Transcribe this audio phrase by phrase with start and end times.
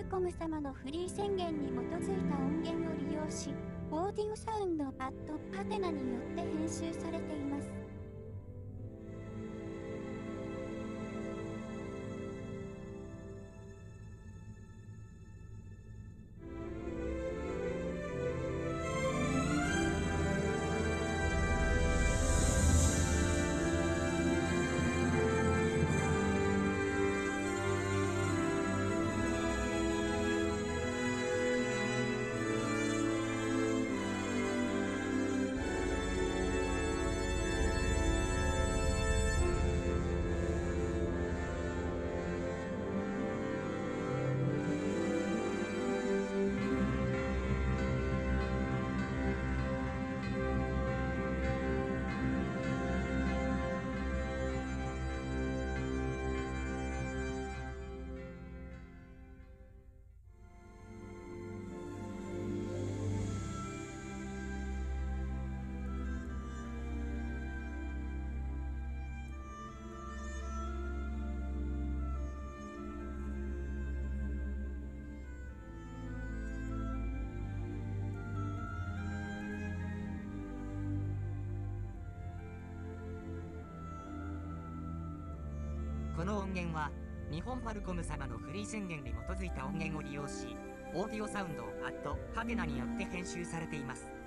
[0.00, 3.50] ルコム様のフリー宣言に基づいた音源を利用し、
[3.90, 7.89] オーディオサウンドパッドパテナによって編集されています。
[86.30, 86.92] の音源は
[87.32, 90.56] 日本ファルコム様のフリー宣言に基づいた音源を利用し
[90.94, 94.19] オーディオサウンドアットハテナによって編集されています。